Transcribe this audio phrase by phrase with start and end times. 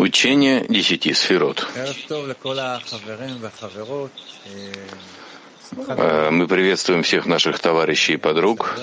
[0.00, 1.68] Учение десяти сферот.
[5.88, 8.78] Э, мы приветствуем всех наших товарищей и подруг.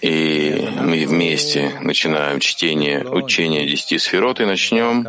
[0.00, 5.06] И мы вместе начинаем чтение учения десяти сферот и начнем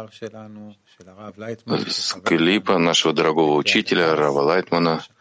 [1.88, 5.06] с клипа нашего дорогого учителя Рава Лайтмана—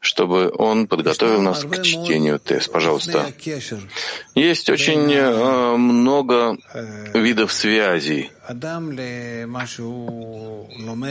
[0.00, 2.70] чтобы он подготовил нас к чтению тест.
[2.70, 3.32] Пожалуйста.
[4.34, 6.56] Есть очень э, много
[7.14, 8.30] видов связей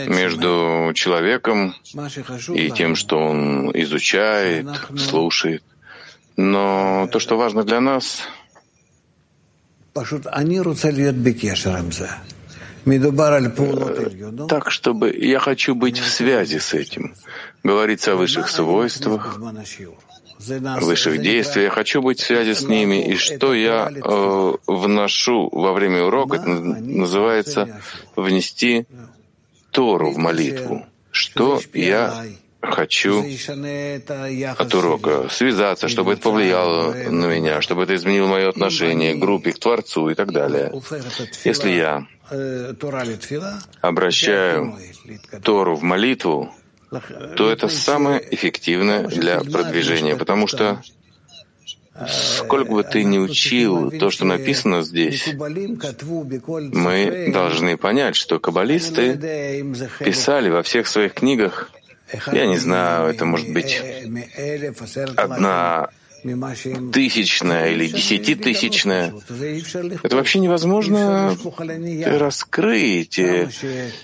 [0.08, 1.76] между человеком
[2.55, 5.63] и тем, что он изучает, слушает.
[6.38, 8.22] Но то, что важно для нас,
[14.48, 17.13] так, чтобы я хочу быть в связи с этим.
[17.63, 19.40] Говорится о высших свойствах,
[20.40, 21.66] высших действиях.
[21.66, 23.08] Я хочу быть в связи с ними.
[23.08, 27.82] И что я э, вношу во время урока, это называется
[28.16, 28.86] внести
[29.71, 30.85] Тору в молитву.
[31.12, 32.26] Что я
[32.62, 33.26] хочу
[34.58, 39.52] от урока связаться, чтобы это повлияло на меня, чтобы это изменило мое отношение к группе,
[39.52, 40.71] к Творцу и так далее.
[41.43, 42.08] Если я
[43.82, 44.78] обращаю
[45.44, 46.54] Тору в молитву,
[47.36, 50.82] то это самое эффективное для продвижения, потому что
[52.08, 59.66] Сколько бы ты ни учил то, что написано здесь, мы должны понять, что каббалисты
[60.00, 61.72] писали во всех своих книгах,
[62.32, 63.82] я не знаю, это может быть
[65.16, 65.90] одна
[66.91, 69.13] тысячная или десятитысячная.
[70.03, 71.38] Это вообще невозможно
[72.06, 73.50] раскрыть, э,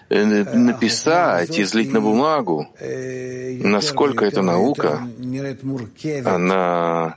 [0.09, 2.67] написать, излить на бумагу.
[2.79, 5.07] Насколько эта наука,
[6.25, 7.15] она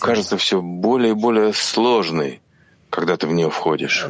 [0.00, 2.40] кажется все более и более сложной,
[2.90, 4.06] когда ты в нее входишь.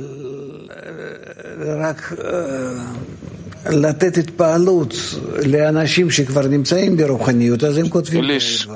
[8.23, 8.69] Лишь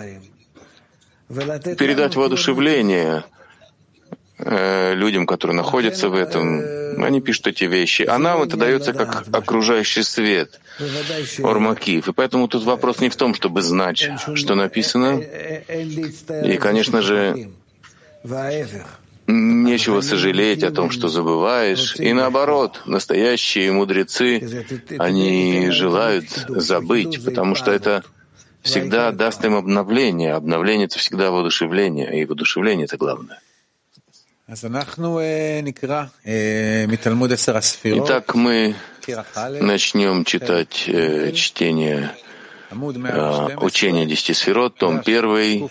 [1.30, 3.24] передать воодушевление
[4.38, 6.62] э, людям, которые находятся в этом.
[7.02, 8.02] Они пишут эти вещи.
[8.02, 10.60] А нам это дается как окружающий свет,
[11.42, 12.08] Ормакив.
[12.08, 15.20] И поэтому тут вопрос не в том, чтобы знать, что написано.
[16.44, 17.50] И, конечно же,
[19.26, 21.96] нечего сожалеть о том, что забываешь.
[21.96, 24.64] И наоборот, настоящие мудрецы,
[24.98, 28.02] они желают забыть, потому что это
[28.62, 30.34] всегда даст им обновление.
[30.34, 33.40] Обновление— это всегда воодушевление, и воодушевление— это главное.
[38.04, 38.74] Итак, мы
[39.60, 42.10] начнем читать э, чтение
[42.70, 45.70] э, учения десяти сферот, том первый,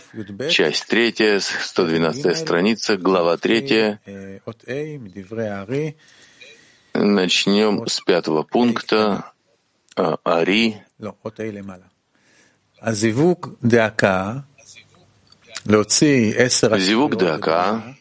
[0.50, 4.00] часть третья, 112 страница, глава третья.
[6.94, 9.34] Начнем с пятого пункта.
[10.24, 10.82] Ари.
[16.80, 17.96] Зивук Дака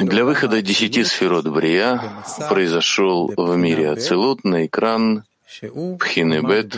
[0.00, 2.00] для выхода десяти сферот Брия
[2.48, 5.24] произошел в мире Ацелут на экран
[5.98, 6.76] Пхинебет,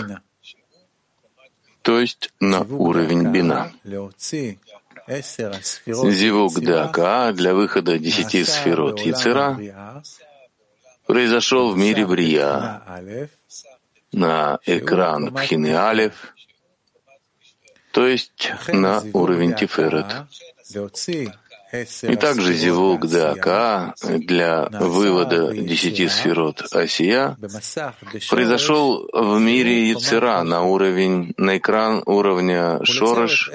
[1.83, 3.73] то есть на уровень Бина.
[5.87, 9.59] Зивук Дака для выхода десяти сферот Яцера
[11.07, 12.83] произошел в мире Брия
[14.13, 16.35] на экран Пхины Алев,
[17.93, 20.07] то есть на уровень Тиферет.
[21.73, 27.39] И также зивук ДАК для вывода десяти сферот Асия
[28.29, 33.51] произошел в мире Яцера на уровень, на экран уровня Шорош,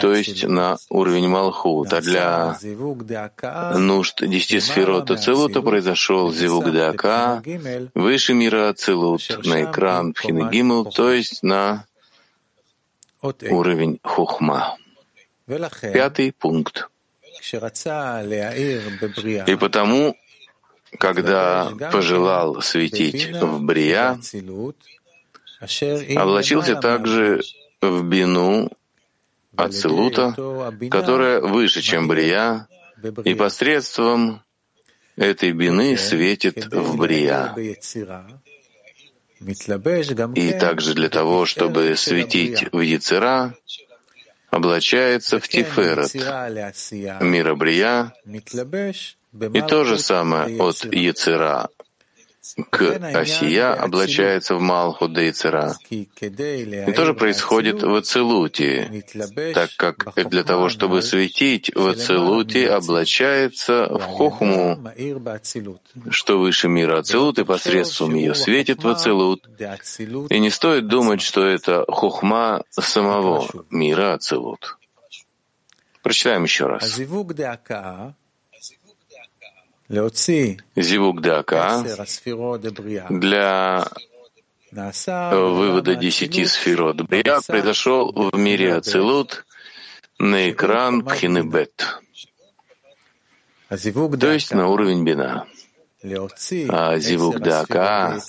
[0.00, 1.92] то есть на уровень Малхут.
[1.92, 2.56] А для
[3.76, 7.42] нужд десяти сферот Ацелута произошел зивук ДАК
[7.94, 11.86] выше мира Ацелут на экран Пхинегимл, то есть на
[13.20, 14.76] уровень Хухма.
[15.80, 16.88] Пятый пункт.
[19.46, 20.16] И потому,
[20.98, 24.18] когда пожелал светить в Брия,
[26.16, 27.42] облачился также
[27.80, 28.70] в бину
[29.56, 30.34] Ацелута,
[30.90, 32.68] которая выше, чем Брия,
[33.24, 34.42] и посредством
[35.16, 37.54] этой бины светит в Брия.
[40.34, 43.54] И также для того, чтобы светить в Яцера,
[44.50, 46.14] облачается в Тиферет,
[47.22, 48.12] мира Брия,
[49.54, 51.68] и то же самое от Яцера
[52.70, 52.82] к
[53.14, 55.76] Осия облачается в Малху Дейцера.
[55.90, 59.04] И тоже происходит в Ацелуте,
[59.54, 64.78] так как для того, чтобы светить в Ацелуте, облачается в Хохму,
[66.10, 69.48] что выше мира Ацелут, и посредством ее светит в Ацелут.
[70.30, 74.76] И не стоит думать, что это Хохма самого мира Ацелут.
[76.02, 76.98] Прочитаем еще раз.
[80.76, 81.84] Зивук Дака
[83.10, 83.84] для
[84.70, 89.44] вывода десяти сферот Брия произошел в мире Ацилут
[90.20, 91.98] на экран Пхинебет,
[93.68, 95.46] то есть на уровень Бина.
[96.68, 98.20] А Зивук Дака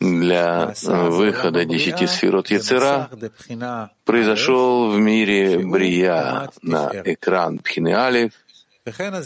[0.00, 3.10] для выхода десяти сферот Яцера
[4.06, 8.32] произошел в мире Брия на экран Пхины Алиф,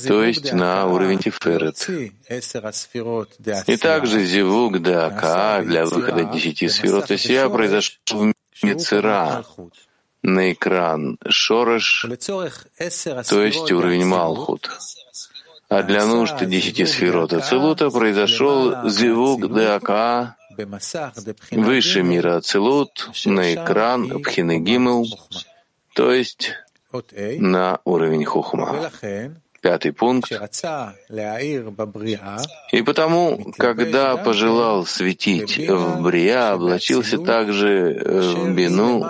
[0.06, 1.86] то есть на уровень Тиферет.
[3.66, 9.44] И также Зивук Дака для выхода десяти сферот Исия произошел в Мицера
[10.22, 12.06] на экран Шореш,
[13.28, 14.70] то есть уровень Малхут.
[15.68, 20.36] А для нужд десяти сферот Ацелута произошел Зивук Дака
[21.50, 25.06] выше мира Ацелут на экран Пхинегимл,
[25.94, 26.52] то есть
[26.92, 28.90] на уровень Хухма.
[29.60, 30.32] Пятый пункт.
[32.72, 39.04] И потому, когда пожелал светить в Брия, облачился также в Бину,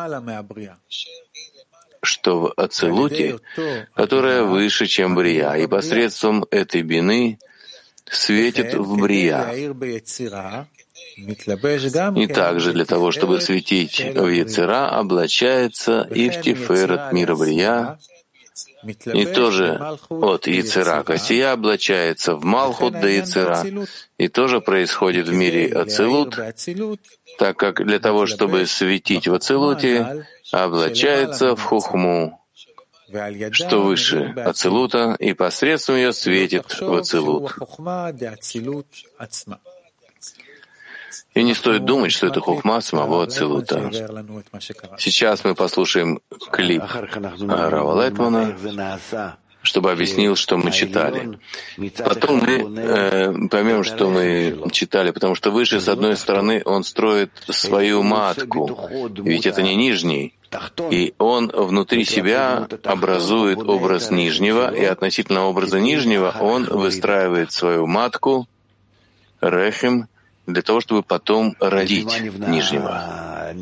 [2.03, 3.39] что в Ацелуте,
[3.95, 7.39] которая выше, чем Брия, и посредством этой Бины
[8.11, 9.53] светит в Брия.
[12.17, 17.99] И также для того, чтобы светить в Яцера, облачается и в Тиферет мира Брия,
[18.83, 23.65] и тоже от Яцера Косия облачается в Малхут до Яцера,
[24.19, 26.39] и тоже происходит в мире Ацилут,
[27.39, 32.41] так как для того, чтобы светить в Ацилуте, облачается в Хухму,
[33.53, 37.53] что выше Ацилута, и посредством ее светит в Ацилут.
[41.35, 43.91] И не стоит думать, что это хухма самого Ацилута.
[44.99, 46.83] Сейчас мы послушаем клип
[47.41, 48.57] Рава Летмана,
[49.63, 51.39] чтобы объяснил, что мы читали.
[51.99, 57.31] Потом мы э, поймем, что мы читали, потому что выше, с одной стороны, он строит
[57.49, 58.89] свою матку,
[59.19, 60.35] ведь это не нижний,
[60.91, 68.49] и он внутри себя образует образ нижнего, и относительно образа нижнего он выстраивает свою матку,
[69.41, 70.09] рехим,
[70.53, 72.09] для того, чтобы потом родить
[72.39, 73.53] нижнего.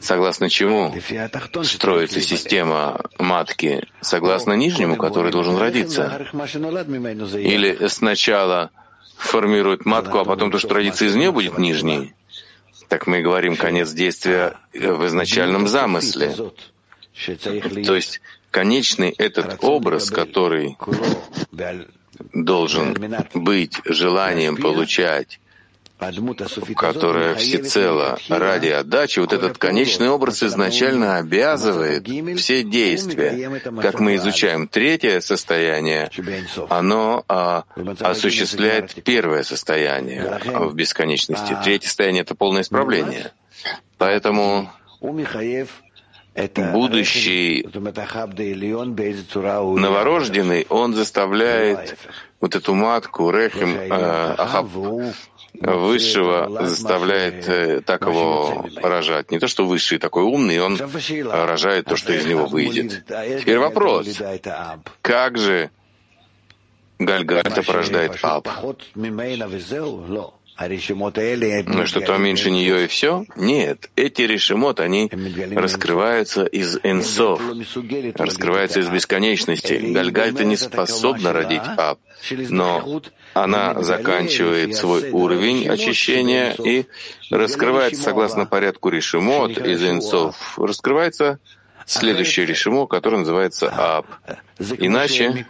[0.00, 0.94] Согласно чему
[1.62, 3.86] строится система матки?
[4.00, 6.26] Согласно нижнему, который должен родиться?
[7.34, 8.70] Или сначала
[9.16, 12.14] формирует матку, а потом то, что родится из нее, будет нижней?
[12.88, 16.34] Так мы говорим конец действия в изначальном замысле.
[17.84, 18.20] То есть
[18.50, 20.76] конечный этот образ, который
[22.32, 22.96] должен
[23.34, 25.38] быть желанием получать
[26.76, 32.06] которая всецело ради отдачи, вот этот конечный образ изначально обязывает
[32.38, 33.60] все действия.
[33.82, 36.10] Как мы изучаем третье состояние,
[36.68, 37.64] оно а,
[38.00, 41.56] осуществляет первое состояние в бесконечности.
[41.64, 43.32] Третье состояние— это полное исправление.
[43.98, 44.70] Поэтому
[46.72, 47.66] будущий
[49.76, 51.96] новорожденный, он заставляет
[52.40, 54.68] вот эту матку, рехим, э, ахаб,
[55.54, 59.30] высшего заставляет э, так его рожать.
[59.30, 60.78] Не то, что высший такой умный, он
[61.30, 63.04] рожает то, что из него выйдет.
[63.06, 64.06] Теперь вопрос.
[65.02, 65.70] Как же
[66.98, 68.48] Гальгальта порождает Аб?
[70.58, 73.24] Ну что-то меньше нее и все?
[73.36, 75.10] Нет, эти решимот, они
[75.54, 77.40] раскрываются из энсов,
[78.16, 79.74] раскрываются из бесконечности.
[79.92, 82.00] Гальгальта не способна родить Аб,
[82.48, 83.02] но
[83.34, 86.86] она заканчивает свой уровень очищения и
[87.30, 90.58] раскрывается согласно порядку решимот из энсов.
[90.58, 91.38] Раскрывается
[91.86, 94.06] следующее решимо, которое называется Аб.
[94.58, 95.46] Иначе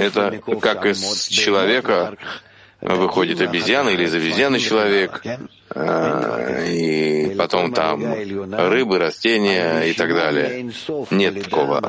[0.00, 2.16] это как из человека
[2.82, 5.22] выходит обезьяна или из обезьяны человек,
[5.70, 10.70] а, и потом там рыбы, растения и так далее.
[11.10, 11.80] Нет такого.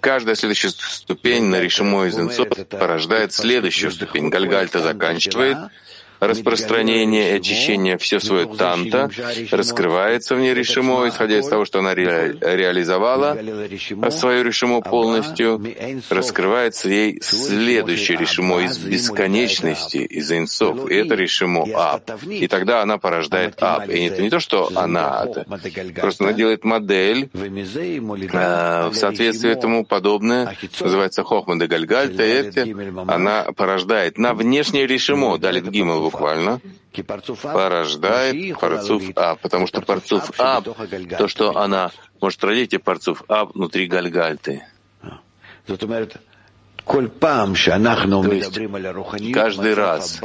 [0.00, 2.16] Каждая следующая ступень на решимо из
[2.70, 4.28] порождает следующую ступень.
[4.28, 5.58] Гальгальта заканчивает,
[6.20, 9.10] распространение и очищение все свое танта
[9.50, 13.36] раскрывается в ней решимо, исходя из того, что она ре реализовала
[14.10, 15.62] свою решимо полностью,
[16.10, 22.10] раскрывается ей следующее решимо из бесконечности, из инсов, и это решимо ап.
[22.28, 23.88] И тогда она порождает ап.
[23.88, 25.46] И это не то, что она, это
[26.00, 32.66] просто она делает модель э, в соответствии этому подобное, называется Хохма де Гальгальта, и это
[33.06, 36.60] она порождает на внешнее решимо, далит гимл буквально,
[37.42, 43.44] порождает парцуф А, потому что парцуф А, то, что она может родить, и парцуф А
[43.44, 44.64] внутри Гальгальты.
[48.22, 50.20] То есть каждый раз,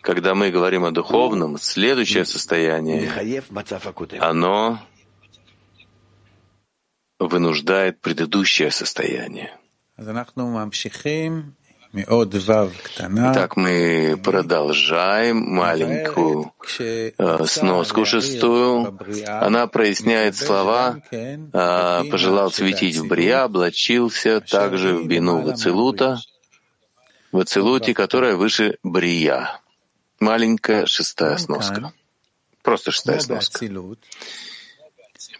[0.00, 3.10] когда мы говорим о духовном, следующее состояние,
[4.20, 4.78] оно
[7.18, 9.50] вынуждает предыдущее состояние.
[11.96, 18.98] Итак, мы продолжаем маленькую э, сноску шестую.
[19.26, 26.18] Она проясняет слова э, «пожелал светить в Брия, облачился также в бину Вацилута,
[27.32, 29.60] в Ацилуте, которая выше Брия».
[30.20, 31.94] Маленькая шестая сноска.
[32.62, 33.66] Просто шестая сноска.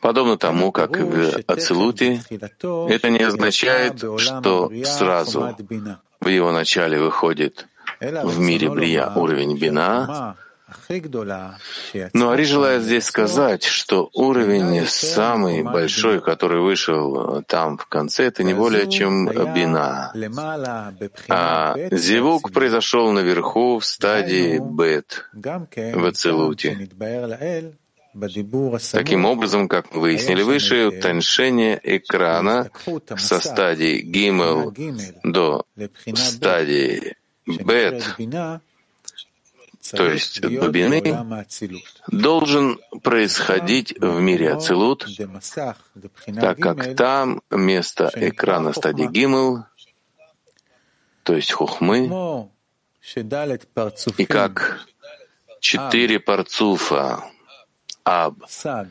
[0.01, 5.55] Подобно тому, как в Ацилуте, это не означает, что сразу
[6.27, 7.69] в его начале выходит
[8.01, 10.37] в мире Брия уровень Бина,
[12.13, 18.43] но Ари желает здесь сказать, что уровень самый большой, который вышел там в конце, это
[18.43, 20.13] не более чем бина.
[21.29, 26.89] А зевук произошел наверху в стадии бет, в Ацелуте.
[28.93, 32.71] Таким образом, как мы выяснили выше, утоньшение экрана
[33.17, 34.75] со стадии гимел
[35.23, 35.65] до
[36.15, 38.17] стадии бет,
[39.93, 41.03] то есть бобины,
[42.09, 45.07] должен происходить в мире Ацилут,
[46.41, 49.65] так как там место экрана стадии гимел,
[51.23, 52.49] то есть хухмы,
[54.17, 54.87] и как
[55.61, 57.25] четыре парцуфа
[58.07, 58.89] Аб, Саг,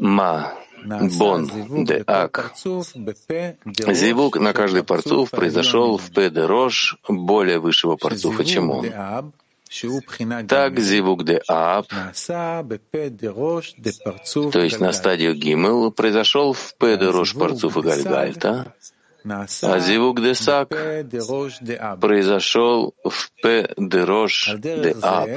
[0.00, 0.52] Ма,
[1.18, 1.50] Бон,
[1.84, 2.52] Де Ак.
[3.92, 8.86] Зивук на каждый парцуф произошел в П де Рош более высшего парцуфа, чем он.
[10.48, 11.86] Так зивук де Аб,
[14.52, 18.72] то есть на стадию Гимел, произошел в П де Рош парцуфа Гальгальта,
[19.62, 20.68] а зивук де Сак
[22.00, 25.28] произошел в П де Рош де Аб.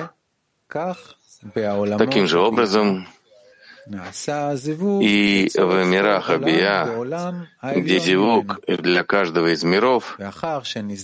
[1.97, 3.07] Таким же образом,
[3.87, 6.87] и в мирах Абия,
[7.75, 10.17] где зивук для каждого из миров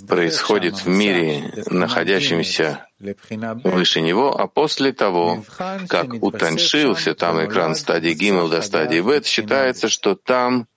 [0.08, 5.44] происходит в мире, находящемся выше него, а после того,
[5.90, 10.68] как утоншился там экран стадии Гимл до стадии Бет, считается, что там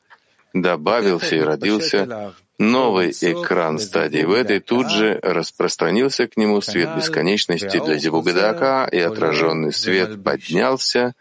[0.55, 7.83] добавился и родился Новый экран стадии в этой тут же распространился к нему свет бесконечности
[7.83, 11.15] для Зибугадака, и отраженный свет поднялся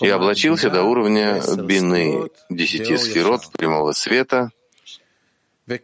[0.00, 4.50] и облачился до уровня бины, десяти сферот прямого света,
[5.68, 5.78] а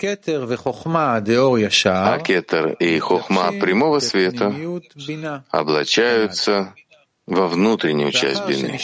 [2.19, 4.53] кетер и хохма прямого света
[5.51, 6.75] облачаются
[7.27, 8.77] во внутреннюю часть бины.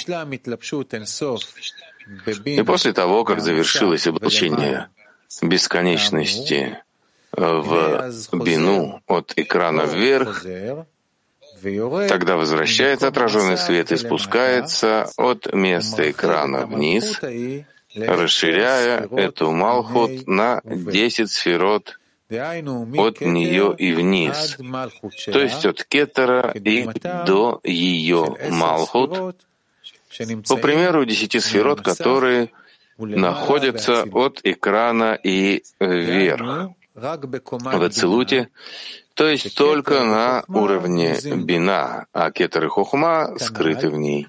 [2.44, 4.88] И после того, как завершилось облачение
[5.42, 6.78] бесконечности
[7.32, 10.44] в бину от экрана вверх,
[12.08, 17.20] тогда возвращается отраженный свет и спускается от места экрана вниз,
[17.96, 21.98] расширяя эту Малхут на 10 сферот
[22.30, 24.56] от нее и вниз,
[25.26, 26.88] то есть от Кетера и
[27.26, 29.36] до ее Малхут,
[30.48, 32.50] по примеру, десяти сферот, которые
[32.98, 36.70] находятся от экрана и вверх.
[37.78, 38.48] в Ацелуте,
[39.14, 44.28] то есть только на уровне бина, а кетер и хохма скрыты в ней.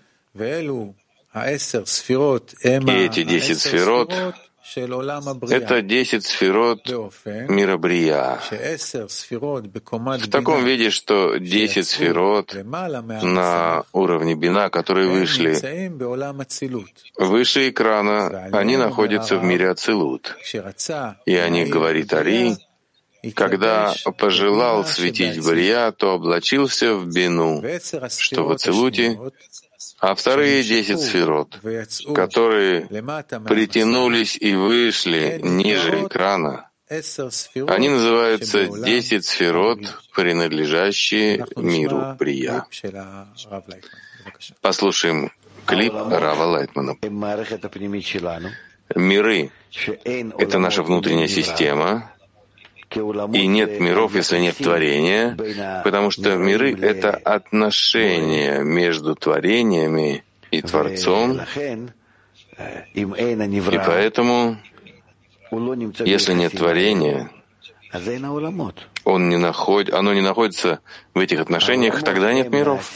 [2.63, 4.13] И эти десять сферот
[4.73, 6.89] это десять сферот
[7.25, 8.39] мира Брия.
[10.17, 15.55] В таком виде, что десять сферот на уровне бина, которые вышли
[17.17, 20.35] выше экрана, они находятся в мире Ацилут.
[21.25, 22.57] И о них говорит Ари,
[23.33, 27.63] когда пожелал светить Брия, то облачился в бину,
[28.09, 29.19] что в Ацилуте
[29.99, 31.59] а вторые десять сферот,
[32.13, 32.87] которые
[33.47, 36.69] притянулись и вышли ниже экрана,
[37.67, 39.79] Они называются «десять сферот,
[40.13, 42.65] принадлежащие миру Прия».
[44.61, 45.31] Послушаем
[45.65, 46.97] клип Рава Лайтмана.
[48.95, 49.51] Миры—
[50.05, 52.11] это наша внутренняя система,
[52.95, 55.37] и нет миров, если нет творения,
[55.83, 61.41] потому что миры— это отношения между творениями и Творцом,
[62.93, 64.57] и поэтому,
[65.99, 67.29] если нет творения,
[69.03, 70.79] он не находит, оно не находится
[71.13, 72.91] в этих отношениях, тогда нет миров.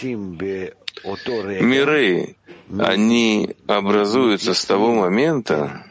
[1.61, 2.35] Миры,
[2.77, 5.85] они образуются с того момента,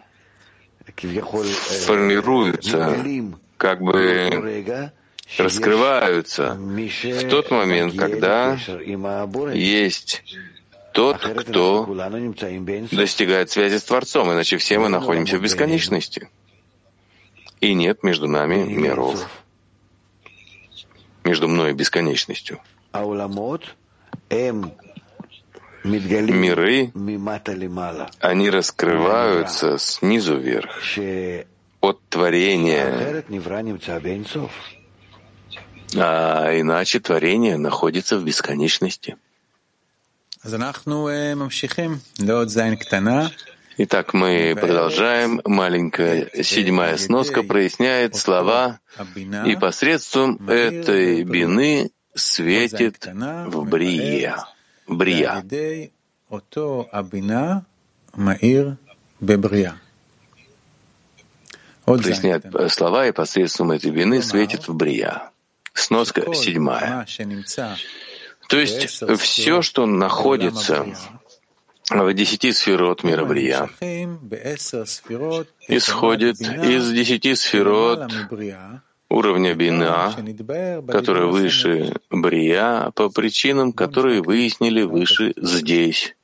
[1.86, 2.96] формируются,
[3.58, 4.82] как бы
[5.36, 8.56] раскрываются в тот момент, когда
[9.52, 10.22] есть
[10.92, 11.84] тот, кто
[12.90, 16.30] достигает связи с Творцом, иначе все мы находимся в бесконечности.
[17.60, 19.28] И нет между нами миров,
[21.24, 22.60] между мной и бесконечностью.
[25.84, 26.92] Миры,
[28.20, 30.80] они раскрываются снизу вверх,
[31.80, 33.24] от творения,
[35.96, 39.16] а иначе творение находится в бесконечности.
[43.80, 45.40] Итак, мы продолжаем.
[45.44, 48.80] Маленькая седьмая сноска проясняет слова,
[49.46, 54.44] и посредством этой бины светит в Брия.
[54.88, 55.44] Брия.
[61.96, 65.30] Проясняет слова, и посредством этой бины светит в Брия.
[65.72, 67.06] Сноска седьмая.
[68.48, 70.86] То есть все, что находится
[71.90, 73.68] в десяти сферот мира Брия,
[75.68, 78.12] исходит из десяти сферот
[79.08, 80.14] уровня Бина,
[80.88, 86.14] который выше Брия, по причинам, которые выяснили выше здесь.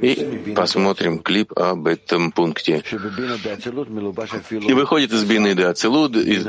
[0.00, 2.82] И посмотрим клип об этом пункте.
[4.50, 6.46] И выходит из Бины Ацелуд, из,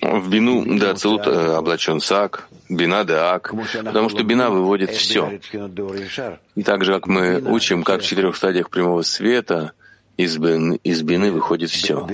[0.00, 5.40] в бину да ацелут облачен сак, бина да ак, потому что бина выводит все.
[6.54, 9.72] И так же, как мы учим, как в четырех стадиях прямого света,
[10.16, 10.38] из,
[10.82, 12.06] из бины выходит все.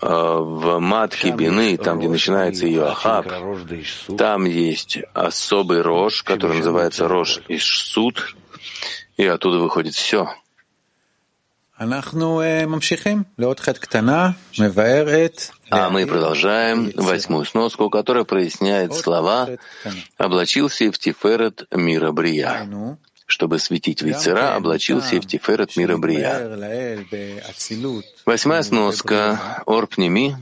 [0.00, 3.26] А в матке бины, там, где начинается ее ахаб,
[4.16, 8.34] там есть особый рож, который называется рож Ишсуд,
[9.16, 10.28] и оттуда выходит все.
[15.70, 19.48] А мы продолжаем восьмую сноску, которая проясняет слова
[20.16, 22.66] «облачился в Тиферет мира Брия».
[23.28, 27.04] Чтобы светить Вицера, облачился в Тиферет мира Брия.
[28.24, 29.62] Восьмая сноска.
[29.66, 30.34] «Орпнеми»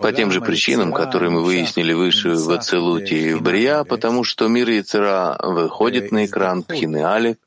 [0.00, 4.46] по тем же причинам, которые мы выяснили выше в Ацелуте и в Брия, потому что
[4.46, 7.38] мир Яцера выходит на экран Пхины Алиф,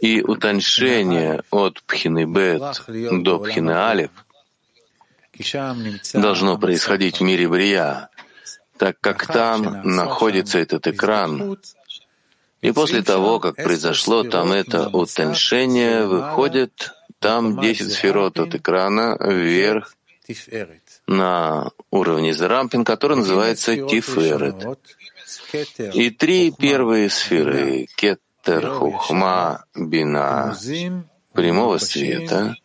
[0.00, 2.84] и утоншение от Пхины Бет.
[3.22, 4.10] До Пхины Алиф
[6.12, 8.10] должно происходить в мире Брия,
[8.76, 11.56] так как там находится этот экран.
[12.62, 19.96] И после того, как произошло там это утоншение, выходит там 10 сферот от экрана вверх
[21.06, 24.78] на уровне Зарампин, который называется Тиферет.
[25.94, 30.56] И три первые сферы— Кет, Терхухма Бина.
[31.32, 32.56] Прямого света.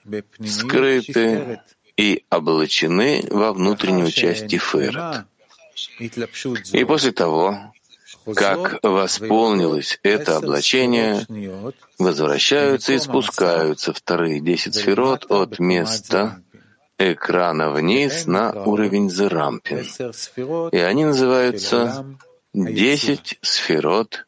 [0.46, 1.62] Скрыты.
[1.98, 5.26] И облачены во внутреннюю часть Тиферет.
[6.74, 7.74] И после того,
[8.34, 11.26] как восполнилось это облачение,
[12.00, 16.42] возвращаются и спускаются вторые десять сферот от места
[16.98, 19.86] экрана вниз на уровень Зерампин.
[20.72, 22.06] И они называются
[22.54, 24.26] десять сферот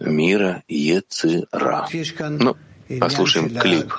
[0.00, 1.88] мира Ецира.
[2.18, 2.56] Ну,
[2.98, 3.92] послушаем клип.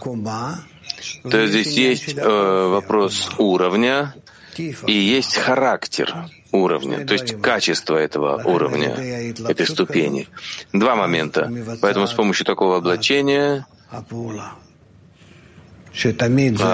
[1.30, 4.14] То есть здесь есть э, вопрос уровня
[4.58, 6.14] и есть характер
[6.52, 8.96] уровня, то есть качество этого уровня,
[9.48, 10.28] этой ступени.
[10.74, 11.52] Два момента.
[11.82, 14.02] Поэтому с помощью такого облачения а,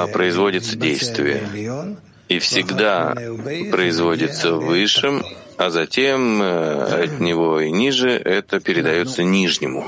[0.07, 1.97] производится действие.
[2.27, 3.15] И всегда
[3.71, 5.23] производится высшим
[5.57, 9.87] а затем э, от него и ниже это передается нижнему.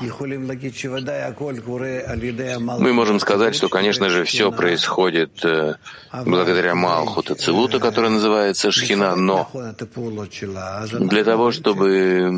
[2.80, 5.76] Мы можем сказать, что, конечно же, все происходит э,
[6.26, 9.50] благодаря Малхута Целута, который называется Шхина, но
[11.00, 12.32] для того, чтобы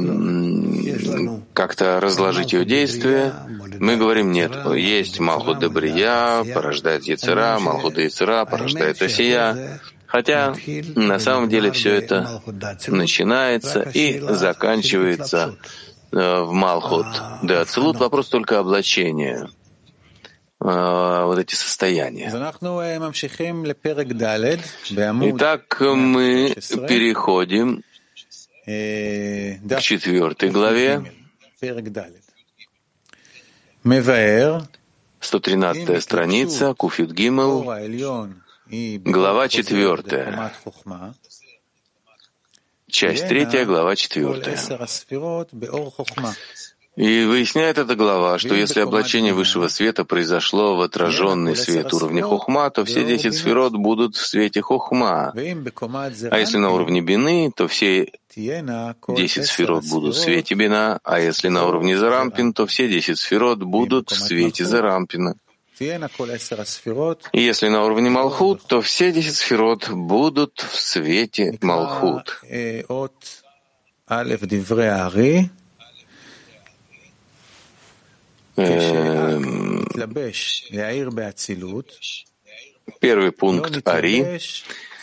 [1.54, 3.34] как-то разложить ее действие,
[3.80, 4.52] мы говорим нет.
[4.76, 9.80] Есть Малхут Дебрия, порождает Яцера, Малхут Яцера, порождает Осия.
[10.12, 10.54] Хотя
[10.96, 12.42] на самом деле все это
[12.88, 15.56] начинается и заканчивается
[16.12, 17.08] э, в Малхут.
[17.44, 19.50] Да, Ацелут вопрос только облачения.
[20.60, 22.30] Э, вот эти состояния.
[25.30, 26.56] Итак, мы
[26.90, 27.84] переходим
[28.66, 31.06] к четвертой главе,
[35.22, 37.64] 113 страница, Куфит Гимел,
[38.72, 40.54] глава четвертая,
[42.90, 44.58] часть третья, глава четвертая.
[46.96, 52.70] И выясняет эта глава, что если облачение высшего света произошло в отраженный свет уровня хухма,
[52.70, 55.34] то все десять сферот будут в свете хухма.
[55.34, 61.50] А если на уровне бины, то все десять сферот будут в свете бина, а если
[61.50, 65.36] на уровне зарампин, то все десять сферот будут в свете зарампина.
[67.34, 72.40] Если на уровне Малхут, то все десять сферот будут в свете Малхут.
[78.58, 79.86] Эм,
[83.00, 84.40] первый пункт Ари.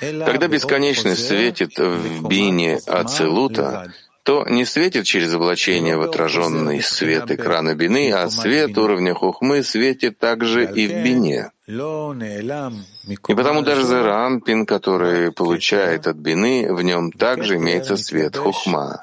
[0.01, 3.93] Когда бесконечность светит в бине Ацелута,
[4.29, 10.19] то не светит через облачение в отраженный свет экрана бины, а свет уровня хухмы светит
[10.19, 11.51] также и в бине.
[11.67, 19.03] И потому даже Зарампин, который получает от бины, в нем также имеется свет хухма.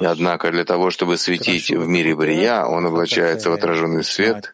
[0.00, 4.52] И однако для того, чтобы светить в мире Брия, он облачается в отраженный свет.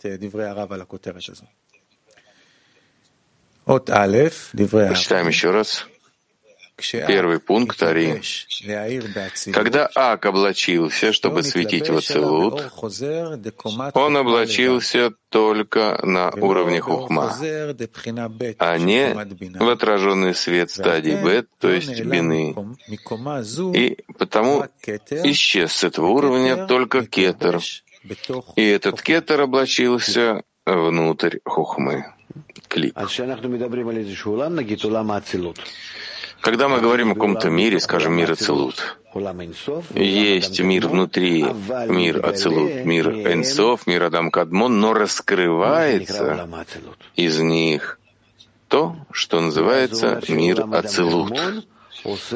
[3.66, 5.86] Прочитаем еще раз.
[7.06, 8.22] Первый пункт Ари.
[9.52, 12.62] Когда Ак облачился, чтобы светить в Ацелут,
[13.94, 17.36] он облачился только на уровне Хухма,
[18.58, 19.14] а не
[19.58, 22.56] в отраженный свет стадии Бет, то есть Бины.
[23.74, 24.66] И потому
[25.24, 27.60] исчез с этого уровня только Кетер,
[28.56, 32.06] и этот Кетер облачился внутрь Хухмы.
[32.68, 32.96] Клип.
[36.40, 38.96] Когда мы говорим о каком-то мире, скажем, мир Ацелут,
[39.94, 41.44] есть мир внутри,
[41.88, 46.48] мир Ацелут, мир Энсов, мир Адам Кадмон, но раскрывается
[47.16, 47.98] из них
[48.68, 51.38] то, что называется мир Ацелут.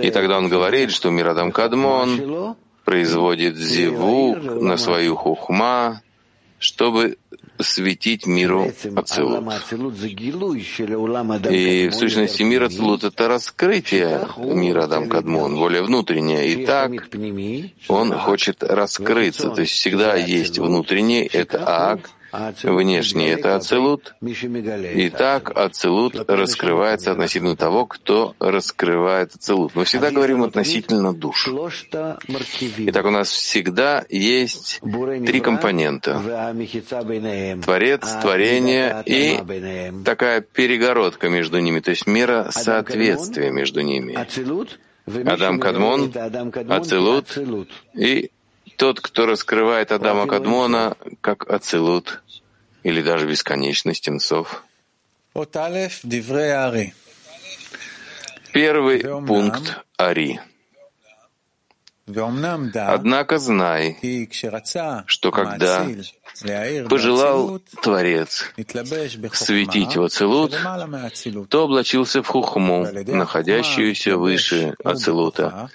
[0.03, 6.03] И тогда он говорит, что мир Адам Кадмон производит зивук на свою хухма,
[6.64, 7.18] чтобы
[7.59, 9.44] светить миру Ацилут.
[11.50, 16.48] И в сущности мир Ацилут— это раскрытие мира Адам Кадмон, более внутреннее.
[16.48, 16.90] И так
[17.88, 19.50] он хочет раскрыться.
[19.50, 22.11] То есть всегда есть внутренний, это Ак,
[22.62, 24.14] Внешний— это ацелут.
[24.20, 29.75] И так ацелут раскрывается относительно того, кто раскрывает ацелут.
[29.75, 31.49] Мы всегда говорим относительно душ.
[32.79, 34.81] Итак, у нас всегда есть
[35.27, 36.20] три компонента.
[37.64, 39.40] Творец, творение и
[40.05, 44.16] такая перегородка между ними, то есть мера соответствия между ними.
[45.07, 46.12] Адам Кадмон,
[46.70, 47.38] Ацелут
[47.94, 48.31] и
[48.76, 52.22] тот, кто раскрывает Адама Кадмона как Ацелут
[52.82, 54.64] или даже бесконечность инцов.
[58.52, 60.40] Первый пункт Ари.
[62.06, 63.98] Однако знай,
[65.06, 65.87] что когда
[66.90, 68.52] пожелал Творец
[69.32, 70.54] светить в Ацелут,
[71.48, 75.70] то облачился в Хухму, находящуюся выше Ацелута,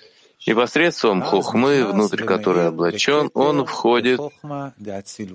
[0.46, 4.22] и посредством хухмы, внутрь которой облачен, он входит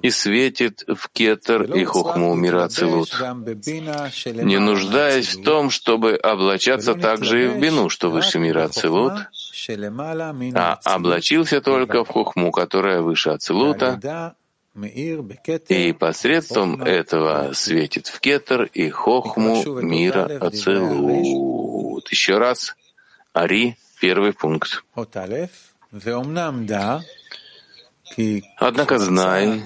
[0.02, 3.10] и светит в кетер и хухму мира Ацилут,
[4.24, 9.12] не нуждаясь в том, чтобы облачаться также и в бину, что выше мира Ацилут,
[10.54, 14.34] а облачился только в хухму, которая выше Ацилута,
[15.68, 22.08] и посредством этого светит в кетер и хохму мира Ацилут.
[22.10, 22.74] Еще раз,
[23.32, 24.84] Ари Первый пункт.
[28.58, 29.62] Однако знай,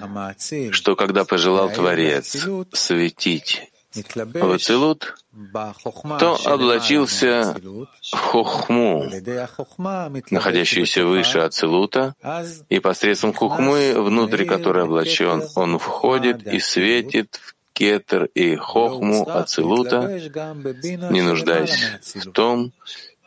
[0.70, 5.16] что когда пожелал Творец светить в Ацилут,
[6.20, 7.57] то облачился
[8.12, 9.11] в Хохму,
[10.31, 12.14] находящуюся выше Ацилута,
[12.68, 20.20] и посредством Хухмы, внутри которой облачен, он входит и светит в Кетер и Хохму Ацилута,
[21.11, 21.74] не нуждаясь
[22.14, 22.72] в том,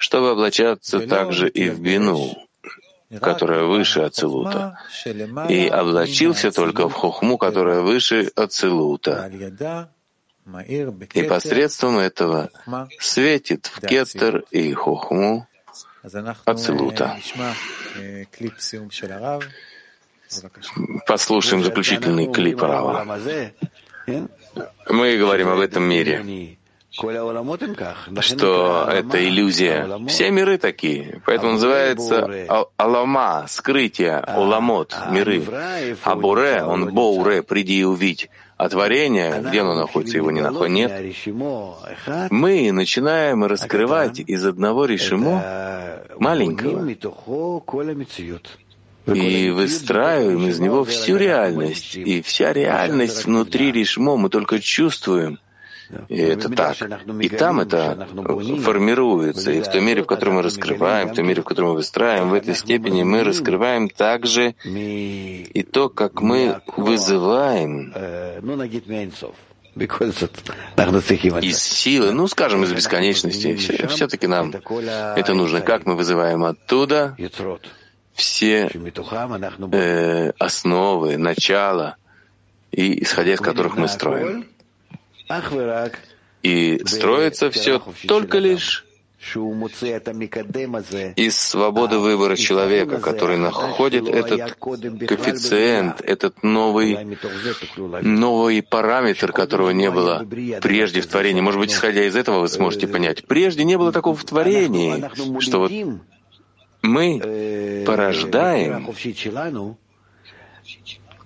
[0.01, 2.35] чтобы облачаться также и в бину,
[3.21, 4.79] которая выше Ацилута,
[5.47, 9.31] и облачился только в хохму, которая выше Ацилута.
[11.13, 12.49] И посредством этого
[12.99, 15.47] светит в кетер и хохму
[16.45, 17.19] Ацилута.
[21.05, 23.05] Послушаем заключительный клип Рава.
[24.89, 26.57] Мы говорим об этом мире
[26.91, 29.87] что это иллюзия.
[30.07, 31.21] Все миры такие.
[31.25, 32.29] Поэтому называется
[32.75, 35.43] Алама, скрытие, Оламот, миры.
[36.03, 38.29] А Буре, он Боуре, приди и увидь.
[38.57, 40.91] А творение, где оно находится, его не находит, нет.
[42.29, 45.43] Мы начинаем раскрывать из одного решимо
[46.19, 46.87] маленького
[49.07, 51.95] и выстраиваем из него всю реальность.
[51.95, 55.39] И вся реальность внутри решмо мы только чувствуем—
[56.09, 56.77] и это так.
[57.21, 58.07] И там это
[58.61, 59.51] формируется.
[59.51, 62.29] И в той мере, в которой мы раскрываем, в той мере, в которой мы выстраиваем,
[62.29, 67.93] в этой степени мы раскрываем также и то, как мы вызываем
[71.41, 73.55] из силы, ну, скажем, из бесконечности.
[73.87, 75.61] Все-таки нам это нужно.
[75.61, 77.15] Как мы вызываем оттуда
[78.13, 78.69] все
[79.71, 81.95] э, основы, начала,
[82.71, 84.45] и исходя из которых мы строим.
[86.43, 88.85] И строится все только лишь
[91.15, 96.97] из свободы выбора человека, который находит этот коэффициент, этот новый,
[98.01, 100.25] новый параметр, которого не было
[100.59, 101.41] прежде в творении.
[101.41, 103.27] Может быть, исходя из этого, вы сможете понять.
[103.27, 105.05] Прежде не было такого в творении,
[105.39, 105.71] что вот
[106.81, 108.87] мы порождаем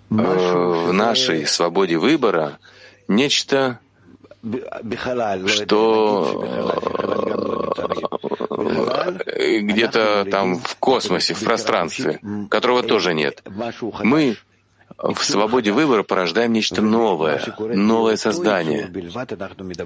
[0.10, 2.60] в нашей свободе выбора
[3.08, 3.80] нечто
[5.48, 6.44] что
[9.26, 13.44] э, где-то там в космосе, в пространстве, которого тоже нет.
[14.04, 14.38] Мы
[14.98, 18.90] в свободе выбора порождаем нечто новое, новое создание.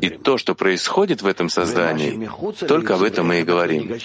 [0.02, 2.30] И то, что происходит в этом создании,
[2.68, 3.98] только об этом мы и говорим.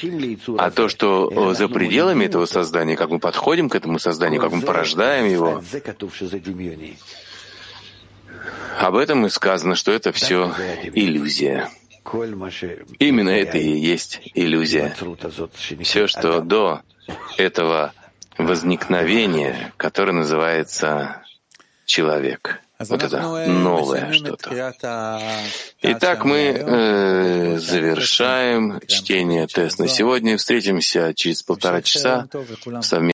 [0.58, 4.62] А то, что за пределами этого создания, как мы подходим к этому созданию, как мы
[4.62, 5.62] порождаем его,
[8.78, 10.52] об этом и сказано, что это все
[10.94, 11.70] иллюзия.
[12.98, 14.94] Именно это и есть иллюзия.
[15.82, 16.82] Все, что до
[17.38, 17.92] этого
[18.38, 21.22] возникновения, которое называется
[21.86, 22.60] человек.
[22.80, 24.72] Вот это новое что-то.
[25.80, 30.36] Итак, мы э, завершаем чтение тест на сегодня.
[30.36, 33.02] Встретимся через полтора часа в совместном